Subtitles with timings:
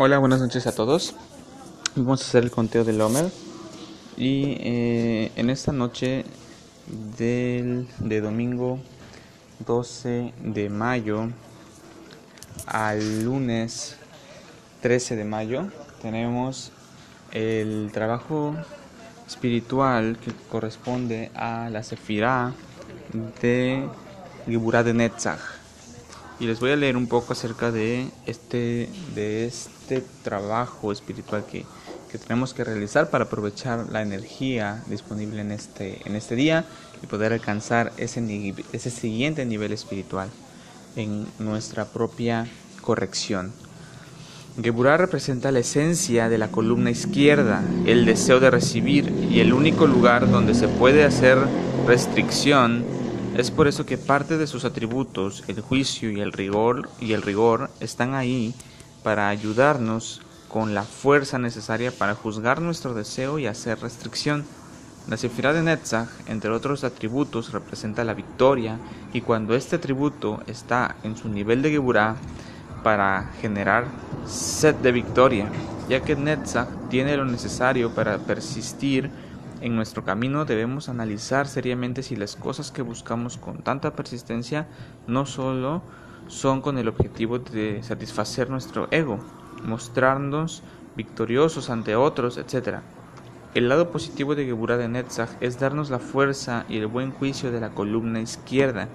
[0.00, 1.16] Hola, buenas noches a todos.
[1.96, 3.32] Vamos a hacer el conteo del Homer.
[4.16, 6.24] Y eh, en esta noche
[7.18, 8.78] del, de domingo
[9.66, 11.30] 12 de mayo
[12.64, 13.96] al lunes
[14.82, 15.66] 13 de mayo
[16.00, 16.70] tenemos
[17.32, 18.54] el trabajo
[19.26, 22.52] espiritual que corresponde a la Sefirá
[23.42, 23.84] de
[24.46, 25.57] Geburah de Netzach.
[26.40, 31.64] Y les voy a leer un poco acerca de este, de este trabajo espiritual que,
[32.10, 36.64] que tenemos que realizar para aprovechar la energía disponible en este, en este día
[37.02, 40.28] y poder alcanzar ese, ese siguiente nivel espiritual
[40.96, 42.46] en nuestra propia
[42.80, 43.52] corrección.
[44.60, 49.86] Geburah representa la esencia de la columna izquierda, el deseo de recibir y el único
[49.86, 51.38] lugar donde se puede hacer
[51.86, 52.84] restricción.
[53.38, 57.22] Es por eso que parte de sus atributos, el juicio y el rigor, y el
[57.22, 58.52] rigor están ahí
[59.04, 64.44] para ayudarnos con la fuerza necesaria para juzgar nuestro deseo y hacer restricción.
[65.06, 68.76] La Sefirah de Netzach, entre otros atributos, representa la victoria
[69.12, 72.16] y cuando este atributo está en su nivel de Geburah,
[72.82, 73.84] para generar
[74.26, 75.48] sed de victoria,
[75.88, 79.10] ya que Netzach tiene lo necesario para persistir
[79.60, 84.66] en nuestro camino, debemos analizar seriamente si las cosas que buscamos con tanta persistencia
[85.06, 85.82] no solo
[86.26, 89.18] son con el objetivo de satisfacer nuestro ego,
[89.64, 90.62] mostrarnos
[90.96, 92.80] victoriosos ante otros, etc.
[93.54, 97.50] El lado positivo de Geburah de Netzach es darnos la fuerza y el buen juicio
[97.50, 98.88] de la columna izquierda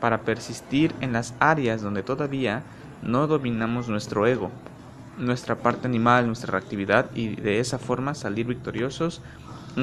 [0.00, 2.62] para persistir en las áreas donde todavía
[3.02, 4.50] no dominamos nuestro ego,
[5.16, 9.22] nuestra parte animal, nuestra reactividad y de esa forma salir victoriosos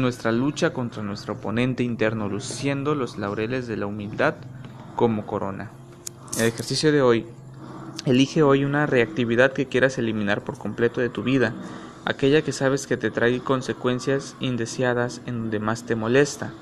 [0.00, 4.34] nuestra lucha contra nuestro oponente interno, luciendo los laureles de la humildad
[4.96, 5.70] como corona.
[6.38, 7.26] El ejercicio de hoy.
[8.06, 11.52] Elige hoy una reactividad que quieras eliminar por completo de tu vida,
[12.04, 16.52] aquella que sabes que te trae consecuencias indeseadas en donde más te molesta.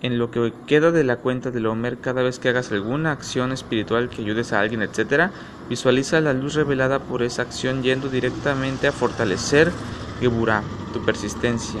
[0.00, 3.52] En lo que queda de la cuenta del Homer, cada vez que hagas alguna acción
[3.52, 5.30] espiritual que ayudes a alguien, etc.,
[5.68, 9.70] visualiza la luz revelada por esa acción yendo directamente a fortalecer
[10.20, 11.80] Geburah, tu persistencia,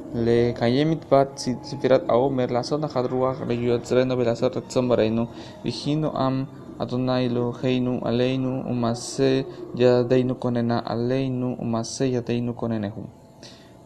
[0.15, 5.25] לקיים מצוות ספירת העומר, לעשות נחת רוח, ליוצרנו ולעשות רצון ברנו,
[5.65, 6.43] וכינו עם
[6.77, 9.41] אדוני אלוהינו עלינו, ומעשה
[9.75, 13.03] ידינו כוננה עלינו, ומעשה ידינו כוננהו.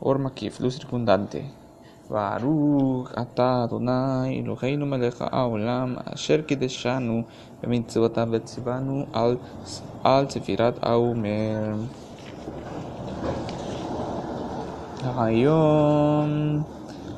[0.01, 1.37] אור מקיף, לוס ריקונדנטה.
[2.11, 7.21] וערוך אתה אדוני אלוהינו מלך העולם אשר קידשנו
[7.63, 9.05] במצוותיו וציוונו
[10.03, 11.73] על ספירת העומר.
[15.16, 16.62] היום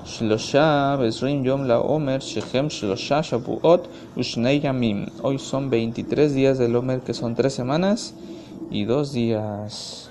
[0.04, 5.06] שלושה ועשרים יום לעומר שכם שלושה שבועות ושני ימים.
[5.22, 8.14] Hoy son 23 días del Homer que son 3 semanas
[8.70, 10.08] y 2 días.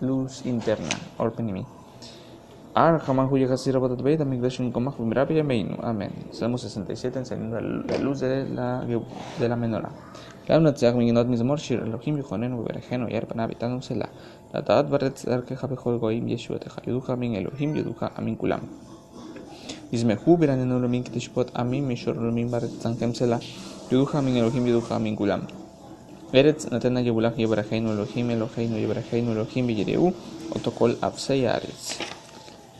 [0.00, 1.64] Luz interna, Orpenimi.
[5.82, 6.10] Amén.
[6.32, 8.84] Salmo 67 encendiendo la luz de la,
[9.40, 9.90] de la menorá.
[10.50, 14.06] גם נצליח מגינות מזמור שיר אלוהים יחוננו וברכנו יאר פניו איתנו סלע.
[14.54, 18.58] לדעת בארץ דרכך בכל גויים ישועתך יודוך מן אלוהים יודוך אמין כולם.
[19.92, 23.36] יזמחו ברננו אלוהים כי תשפוט עמים מישור אלוהים בארץ צנכם סלע.
[23.92, 25.40] יודוך מן אלוהים יודוך אמין כולם.
[26.34, 30.10] ארץ נתנה יבולך יברכנו אלוהים אלוהינו יברכנו אלוהים ויראו
[30.54, 31.98] אותו כל אפסי הארץ.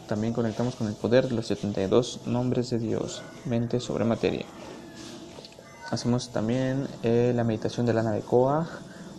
[0.09, 4.43] También conectamos con el poder de los 72 nombres de Dios, mente sobre materia.
[5.91, 8.65] Hacemos también eh, la meditación de la nave Koach,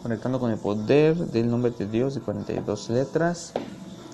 [0.02, 3.52] conectando con el poder del nombre de Dios de 42 letras,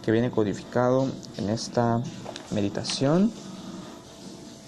[0.04, 1.09] que viene codificado
[1.39, 2.03] en esta
[2.51, 3.33] meditación.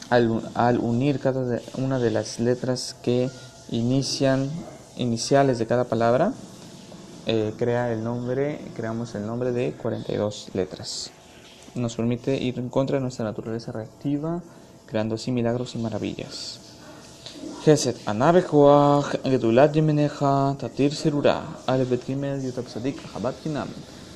[0.09, 3.29] Al, unir cada una de las letras que
[3.69, 4.49] inician,
[4.97, 6.33] iniciales de cada palabra,
[7.27, 11.11] eh, crea el nombre, creamos el nombre de 42 letras
[11.75, 14.43] nos permite ir en contra de nuestra naturaleza reactiva,
[14.87, 16.61] creando así milagros y maravillas.
[17.65, 23.69] Geset anabekoach gedulat yemeneja tatir serura alebet gimel yutapsadik habat kinam.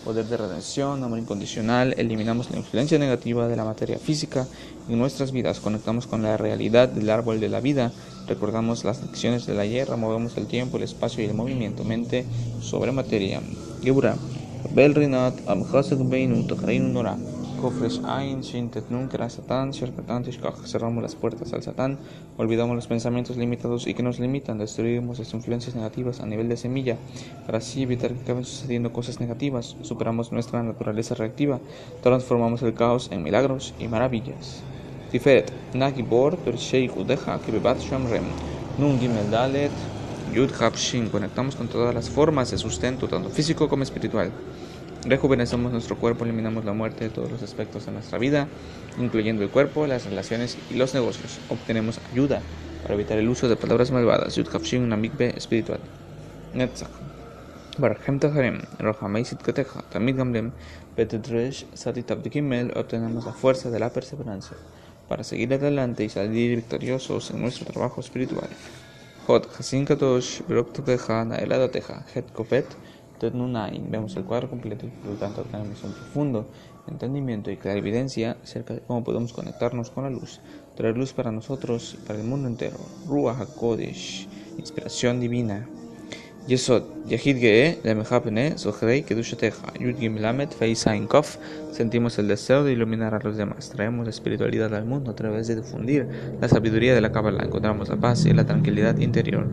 [0.05, 4.47] Poder de redención, amor incondicional, eliminamos la influencia negativa de la materia física
[4.89, 7.93] en nuestras vidas, conectamos con la realidad del árbol de la vida,
[8.27, 12.25] recordamos las lecciones de la hierra, movemos el tiempo, el espacio y el movimiento, mente
[12.61, 13.41] sobre materia.
[13.83, 14.17] Gebura,
[14.75, 16.47] Belrinat, Amchasek Beinu,
[16.81, 17.17] Nora
[19.09, 19.73] Kera Satán.
[19.73, 21.99] Cerramos las puertas al Satán,
[22.37, 26.57] olvidamos los pensamientos limitados y que nos limitan, destruimos las influencias negativas a nivel de
[26.57, 26.97] semilla,
[27.47, 31.61] para así evitar que acaben sucediendo cosas negativas, superamos nuestra naturaleza reactiva,
[32.03, 34.63] transformamos el caos en milagros y maravillas.
[35.13, 36.39] Tiferet, Nagibor,
[36.97, 37.39] Udeja,
[37.79, 38.25] Shamrem,
[38.79, 39.71] Nun Gimel Dalet,
[40.35, 40.51] Yud.
[41.13, 44.33] Conectamos con todas las formas de sustento, tanto físico como espiritual.
[45.05, 48.47] Rejuvenecemos nuestro cuerpo, eliminamos la muerte de todos los aspectos de nuestra vida,
[48.99, 51.41] incluyendo el cuerpo, las relaciones y los negocios.
[51.49, 52.41] Obtenemos ayuda
[52.83, 54.37] para evitar el uso de palabras malvadas.
[54.37, 55.81] Yud Shin, una mikve espiritual.
[56.55, 56.91] Netzach.
[57.79, 60.53] Barhem Taharem, Rohameisit Keteja, Tamid Gamlem,
[60.95, 64.57] Betedresh, Satitab de Kimmel, obtenemos la fuerza de la perseverancia
[65.09, 68.49] para seguir adelante y salir victoriosos en nuestro trabajo espiritual.
[69.27, 72.67] Hot Hasin Kadosh, Broktopeja, Naeladoteja, Het Kopet,
[73.23, 73.89] Tetnunain.
[73.89, 76.49] Vemos el cuadro completo y por lo tanto tenemos un profundo
[76.89, 80.41] entendimiento y clarividencia acerca de cómo podemos conectarnos con la luz,
[80.77, 82.79] traer luz para nosotros y para el mundo entero.
[83.07, 84.29] Ruach HaKodesh,
[84.59, 85.69] inspiración divina.
[86.49, 91.37] Yesod, Yahid Gee, Lemejapene, Zohrei, Kedushateja, Yud Gim Lamet, Feisain Kof.
[91.71, 93.71] Sentimos el deseo de iluminar a los demás.
[93.71, 96.09] Traemos la espiritualidad al mundo a través de difundir
[96.41, 97.45] la sabiduría de la Kabbalah.
[97.45, 99.47] Encontramos la paz y la tranquilidad interior.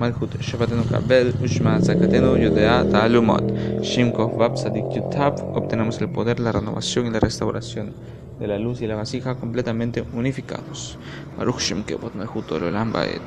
[0.00, 3.82] Malchut, Shabbatenu Kabel, Ushma, Zakatenu, Yodea, Ta'alumot.
[3.82, 5.38] Shimkov, Sadik, Yutab.
[5.54, 7.92] Obtenemos el poder, la renovación y la restauración
[8.38, 10.96] de la luz y la vasija completamente unificados.
[11.36, 13.20] Baruch Shem Kevot Mehut Olam Baet.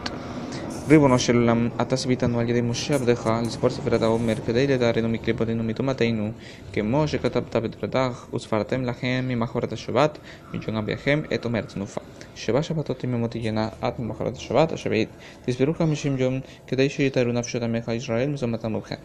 [0.87, 5.63] ריבונו של עולם, אתה ציוויתנו על ידי משה עבדך לספור ספרת העומר כדי לדערנו מקליפותינו
[5.63, 6.31] מטומאתנו,
[6.73, 10.17] כמו שכתבת בדברתך, וספרתם לכם ממחרת השבת,
[10.53, 12.01] מג'ון אביכם את אומרת תנופה.
[12.35, 15.09] שבע שבתות יממות תהיינה עד ממחרת השבת השביעית.
[15.45, 18.95] תסברו חמישים יום, כדי שיתארו נפשות עמך ישראל מזומתם ובכן.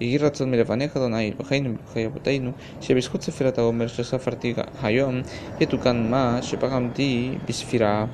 [0.00, 5.22] יהי רצון מלבניך אדוני אלוהינו ולוחי אבותינו, שבזכות ספירת העומר שספרתי היום,
[5.60, 8.06] יתוקן מה שפגמתי בספירה.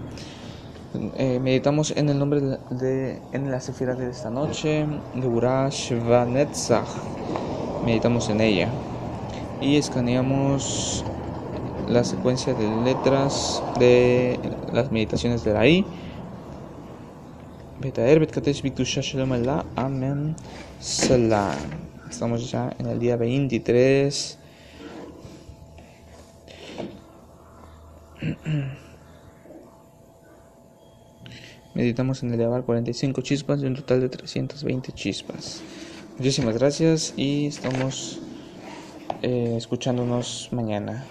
[0.95, 6.87] Eh, meditamos en el nombre de, en la sefira de esta noche, Geburah Shvanetzach.
[7.85, 8.69] Meditamos en ella
[9.61, 11.05] y escaneamos
[11.89, 14.39] la secuencia de letras de
[14.73, 15.85] las meditaciones de la I.
[19.75, 20.37] Amen.
[20.79, 21.57] Salam.
[22.09, 24.39] Estamos ya en el día 23.
[31.75, 35.61] Meditamos en elevar 45 chispas de un total de 320 chispas.
[36.19, 38.21] Muchísimas gracias y estamos
[39.23, 41.05] eh, escuchándonos mañana.